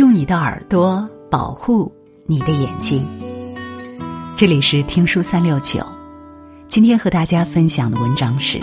[0.00, 1.92] 用你的耳朵保护
[2.24, 3.06] 你的眼睛。
[4.34, 5.86] 这里是听书三六九，
[6.68, 8.58] 今天和大家分享的文章是：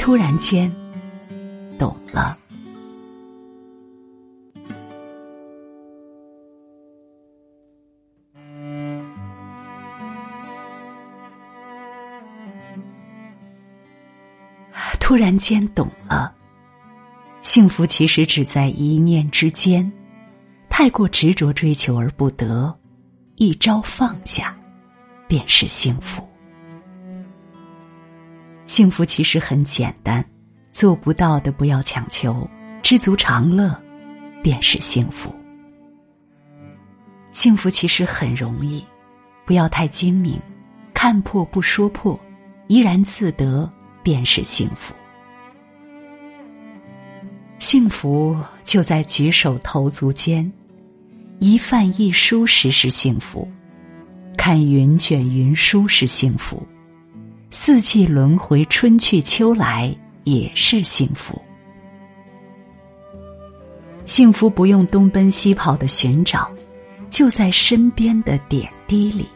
[0.00, 0.68] 突然间
[1.78, 2.36] 懂了。
[14.98, 16.34] 突然间懂了。
[17.42, 19.90] 幸福其实只在一念之间，
[20.70, 22.74] 太过执着追求而不得，
[23.34, 24.56] 一朝放下，
[25.28, 26.26] 便是幸福。
[28.64, 30.24] 幸福其实很简单，
[30.72, 32.48] 做不到的不要强求，
[32.82, 33.78] 知足常乐，
[34.42, 35.34] 便是幸福。
[37.32, 38.82] 幸福其实很容易，
[39.44, 40.40] 不要太精明，
[40.94, 42.18] 看破不说破，
[42.68, 43.70] 怡然自得，
[44.02, 44.94] 便是幸福。
[47.58, 50.50] 幸福就在举手投足间，
[51.42, 53.50] 一饭一书时是幸福，
[54.36, 56.62] 看云卷云舒是幸福，
[57.50, 61.40] 四季轮回春去秋来也是幸福。
[64.04, 66.50] 幸福不用东奔西跑的寻找，
[67.08, 69.26] 就在身边的点滴里。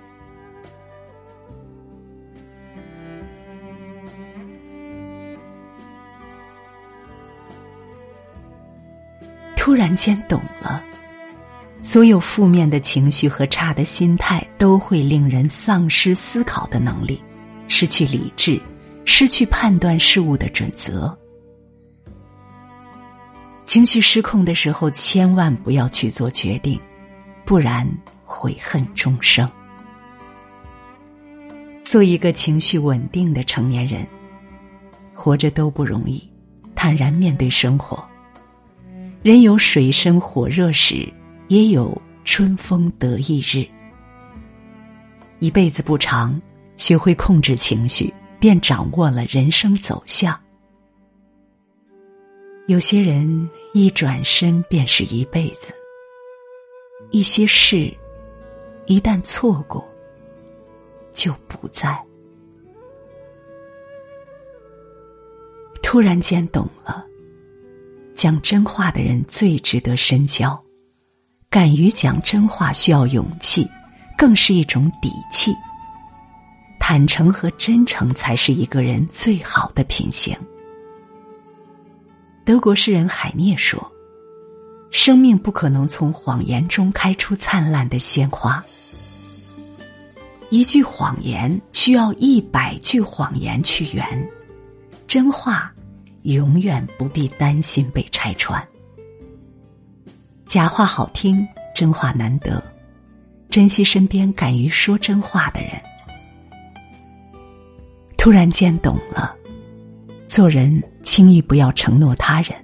[9.56, 10.84] 突然间懂了，
[11.84, 17.22] 所有负面的情绪和差的心态都会令人丧失思考的能力，
[17.68, 18.58] 失去理智，
[19.04, 21.14] 失去判断事物的准则。
[23.66, 26.80] 情绪失控的时候，千万不要去做决定，
[27.44, 27.86] 不然
[28.24, 29.46] 悔恨终生。
[31.84, 34.06] 做一个情绪稳定的成年人，
[35.12, 36.26] 活着都不容易，
[36.74, 38.02] 坦然面对生活。
[39.22, 41.12] 人有水深火热时，
[41.48, 43.66] 也有春风得意日。
[45.40, 46.40] 一辈子不长，
[46.76, 50.40] 学会控制情绪，便掌握了人生走向。
[52.66, 55.74] 有些人一转身便是一辈子，
[57.10, 57.92] 一些事
[58.86, 59.86] 一旦错过，
[61.12, 62.02] 就不在。
[65.82, 67.04] 突然间懂了。
[68.14, 70.63] 讲真话的人最值得深交，
[71.54, 73.64] 敢于讲真话需要勇气，
[74.18, 75.54] 更是一种底气。
[76.80, 80.36] 坦诚和真诚才是一个人最好的品行。
[82.44, 83.80] 德国诗人海涅说
[84.90, 88.60] ：“生命不可能从谎言中开出灿烂的鲜花，
[90.50, 94.28] 一句谎言需要一百句谎言去圆，
[95.06, 95.72] 真话。”
[96.24, 98.66] 永远不必担心被拆穿。
[100.54, 101.44] 假话好听，
[101.74, 102.62] 真话难得，
[103.50, 105.70] 珍惜身边敢于说真话的人。
[108.16, 109.34] 突然间懂了，
[110.28, 112.54] 做人轻易不要承诺他人，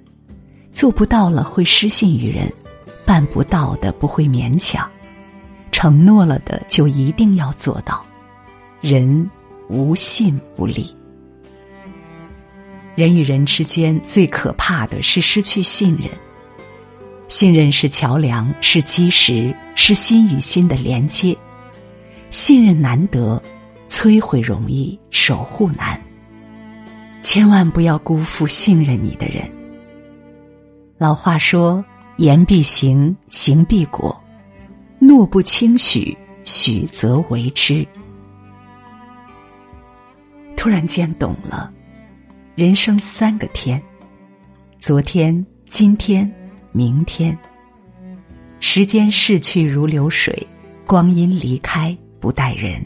[0.71, 2.49] 做不到了会失信于人，
[3.05, 4.89] 办不到的不会勉强，
[5.69, 8.01] 承诺了的就一定要做到。
[8.79, 9.29] 人
[9.67, 10.95] 无信不立。
[12.95, 16.09] 人与人之间最可怕的是失去信任。
[17.31, 21.33] 信任是桥梁，是基石，是心与心的连接。
[22.29, 23.41] 信任难得，
[23.87, 25.97] 摧毁容易，守护难。
[27.23, 29.49] 千万不要辜负信任你的人。
[30.97, 31.83] 老话说
[32.19, 34.13] ：“言必行，行必果；
[34.99, 37.87] 诺不轻许，许则为之。”
[40.57, 41.71] 突然间懂了。
[42.55, 43.81] 人生三个天：
[44.79, 46.29] 昨天、今天、
[46.71, 47.37] 明天。
[48.59, 50.47] 时间逝去如流水，
[50.85, 52.85] 光阴离开不待人。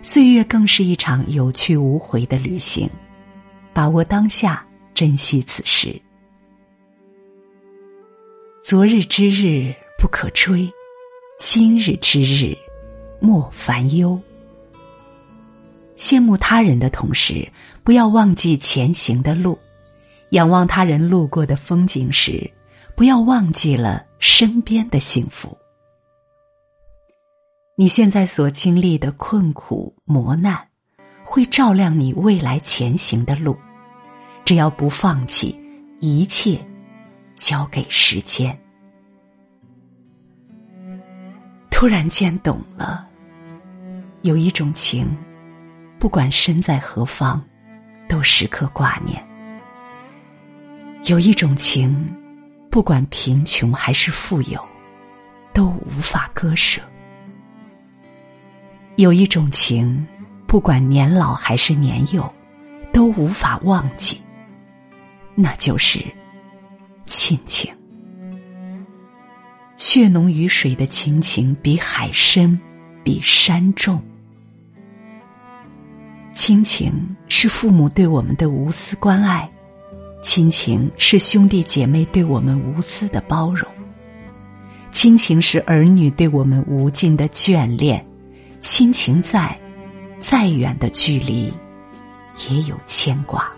[0.00, 2.88] 岁月更是一场有去无回的旅行，
[3.72, 6.00] 把握当下，珍惜此时。
[8.62, 10.70] 昨日之日不可追，
[11.38, 12.56] 今日之日
[13.20, 14.18] 莫烦忧。
[15.96, 17.46] 羡慕他人的同时，
[17.82, 19.56] 不要忘记前行的路；
[20.30, 22.50] 仰望他人路过的风景时，
[22.96, 25.56] 不要忘记了身边的幸福。
[27.76, 30.68] 你现在所经历的困苦磨难，
[31.24, 33.56] 会照亮你未来前行的路。
[34.44, 35.58] 只要不放弃，
[36.00, 36.60] 一切
[37.36, 38.56] 交给时间。
[41.70, 43.08] 突然间懂了，
[44.22, 45.08] 有一种情。
[45.98, 47.42] 不管身在何方，
[48.08, 49.26] 都时刻挂念。
[51.06, 52.14] 有一种情，
[52.74, 54.60] 不管贫穷还是富有，
[55.52, 56.82] 都无法割舍。
[58.96, 60.04] 有一种情，
[60.44, 62.28] 不管年老还是年幼，
[62.92, 64.20] 都无法忘记，
[65.36, 66.04] 那就是
[67.06, 67.72] 亲情。
[69.76, 72.60] 血浓于水的亲情，比海深，
[73.04, 74.02] 比山重。
[76.32, 79.48] 亲情是父母对我们的无私关爱，
[80.24, 83.70] 亲情是兄弟姐妹对我们无私的包容，
[84.90, 88.04] 亲情是儿女对我们无尽的眷恋。
[88.62, 89.54] 亲情在，
[90.20, 91.52] 再远的距离，
[92.48, 93.52] 也有牵挂。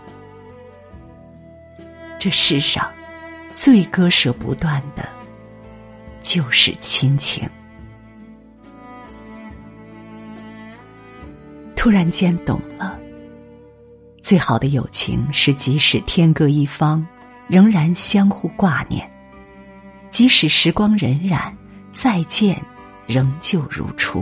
[2.19, 2.91] 这世上，
[3.55, 5.07] 最割舍不断的，
[6.19, 7.49] 就是亲情。
[11.77, 12.96] 突然间懂了，
[14.27, 17.07] 最好的友情是即使天各一方，
[17.47, 19.01] 仍然相互挂念；
[20.11, 21.49] 即使时光荏苒，
[21.93, 22.61] 再见
[23.05, 24.21] 仍旧如初；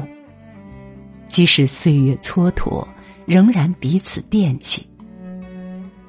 [1.28, 2.88] 即使岁月蹉跎，
[3.26, 4.88] 仍然彼此惦记。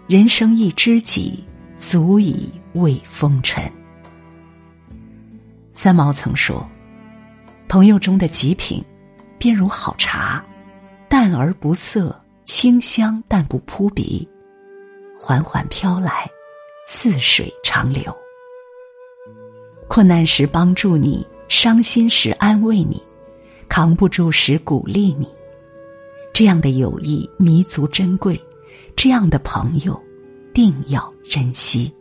[0.07, 1.43] 人生一知己，
[1.79, 3.65] 足以慰风尘。
[5.73, 6.69] 三毛曾说
[7.67, 8.85] ：“朋友中的极品，
[9.39, 10.45] 便如好茶。”
[11.09, 12.15] 淡而不涩，
[12.47, 14.27] 清香但不扑鼻，
[15.19, 16.31] 缓缓飘来，
[16.87, 18.17] 似水长流。
[19.89, 23.03] 困难时帮助你，伤心时安慰你，
[23.69, 25.29] 扛不住时鼓励你，
[26.33, 28.41] 这样的友谊弥足珍贵，
[28.95, 30.01] 这样的朋友
[30.55, 31.93] 定要珍惜。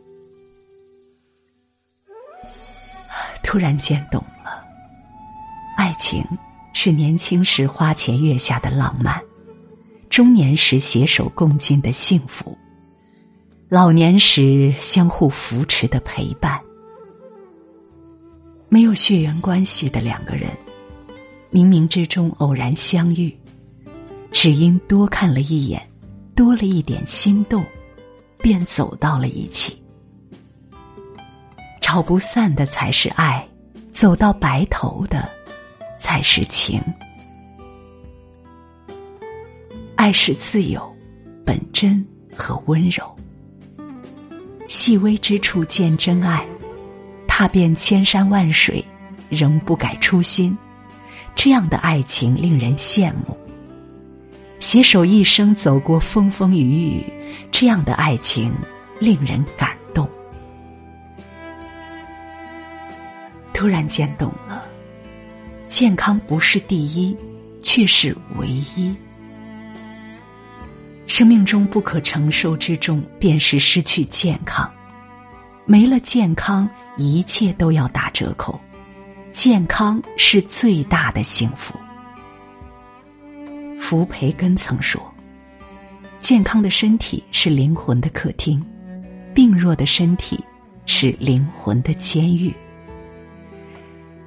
[3.43, 4.63] 突然间懂了，
[5.75, 6.23] 爱情。
[6.77, 9.19] 是年轻时花前月下的浪漫，
[10.15, 12.57] 中年时携手共进的幸福，
[13.67, 16.57] 老年时相互扶持的陪伴。
[18.69, 20.49] 没有血缘关系的两个人，
[21.51, 23.37] 冥冥之中偶然相遇，
[24.31, 25.85] 只因多看了一眼，
[26.33, 27.61] 多了一点心动，
[28.37, 29.77] 便走到了一起。
[31.81, 33.45] 吵不散的才是爱，
[33.91, 35.29] 走到白头的。
[35.99, 36.81] 才是情，
[40.05, 40.79] 爱是自由、
[41.43, 42.05] 本真
[42.37, 43.03] 和温柔。
[44.67, 46.45] 细微之处见真爱，
[47.25, 48.85] 踏遍千山万水，
[49.29, 50.55] 仍不改初心。
[51.33, 53.35] 这样的爱情令人羡慕。
[54.59, 57.13] 携手一生走过风风雨雨，
[57.49, 58.53] 这样的爱情
[58.99, 60.07] 令人感动。
[63.53, 64.65] 突然间懂了。
[65.67, 67.17] 健康不是第一，
[67.63, 68.95] 却是唯一。
[71.07, 74.71] 生命中不可承受之重，便是失去健康。
[75.65, 78.59] 没了健康，一切都要打折扣。
[79.31, 81.77] 健康是最大的幸福。
[83.79, 85.01] 福培根曾说
[86.19, 88.63] ：“健康的身体是灵魂的客厅，
[89.33, 90.43] 病弱的身体
[90.85, 92.53] 是灵魂的监狱。”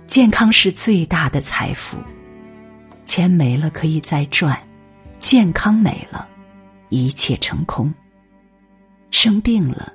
[0.07, 1.97] 健康是最大的财富，
[3.05, 4.59] 钱没了可以再赚，
[5.19, 6.29] 健康没了，
[6.89, 7.93] 一切成空。
[9.11, 9.93] 生病了，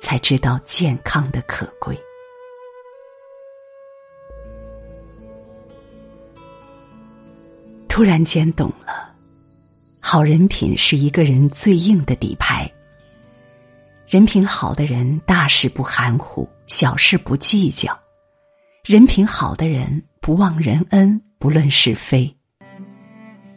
[0.00, 1.98] 才知道健康的可贵。
[7.88, 9.14] 突然间懂了，
[10.00, 12.70] 好人品是一个人最硬的底牌。
[14.06, 17.98] 人品好的人，大事不含糊，小事不计较。
[18.84, 22.34] 人品好的人不忘人恩，不论是非；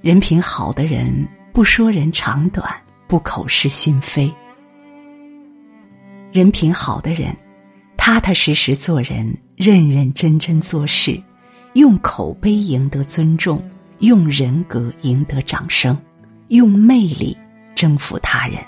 [0.01, 2.69] 人品好的人不说人长短，
[3.07, 4.29] 不口是心非；
[6.33, 7.33] 人品好的人
[7.95, 11.17] 踏踏实实做人，认认真真做事，
[11.75, 13.63] 用口碑赢得尊重，
[13.99, 15.97] 用人格赢得掌声，
[16.49, 17.37] 用魅力
[17.73, 18.61] 征服他人。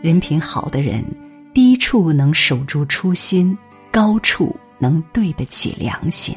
[0.00, 1.04] 人品好的人，
[1.52, 3.54] 低处能守住初心。
[3.92, 6.34] 高处能对得起良心，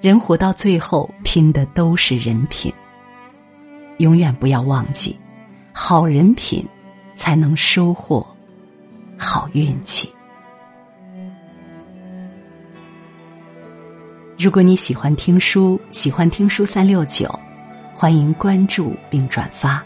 [0.00, 2.72] 人活到最后拼的都是人品。
[3.98, 5.18] 永远不要忘记，
[5.72, 6.64] 好人品
[7.16, 8.24] 才能收获
[9.18, 10.08] 好运气。
[14.38, 17.28] 如果你喜欢听书，喜欢听书三六九，
[17.92, 19.84] 欢迎关注并转发，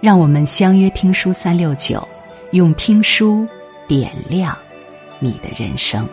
[0.00, 2.06] 让我们相约听书三六九，
[2.50, 3.46] 用听书
[3.86, 4.58] 点亮。
[5.20, 6.08] 你的人生。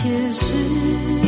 [0.00, 1.27] 且是